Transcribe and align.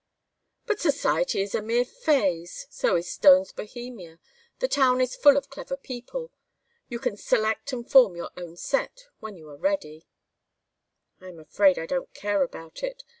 "But 0.65 0.79
Society 0.79 1.41
is 1.43 1.53
a 1.53 1.61
mere 1.61 1.85
phase. 1.85 2.65
So 2.71 2.95
is 2.95 3.07
Stone's 3.13 3.51
Bohemia. 3.51 4.19
The 4.57 4.67
town 4.67 4.99
is 4.99 5.15
full 5.15 5.37
of 5.37 5.51
clever 5.51 5.77
people. 5.77 6.31
You 6.89 6.97
can 6.97 7.15
select 7.15 7.71
and 7.71 7.87
form 7.87 8.15
your 8.15 8.31
own 8.35 8.57
set 8.57 9.03
when 9.19 9.37
you 9.37 9.47
are 9.47 9.57
ready." 9.57 10.07
"I 11.19 11.27
am 11.27 11.37
afraid 11.37 11.77
I 11.77 11.85
don't 11.85 12.11
care 12.15 12.41
about 12.41 12.81
it. 12.81 13.03